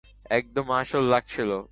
একদম 0.31 0.65
আসল 0.71 1.03
লাগছিল! 1.13 1.51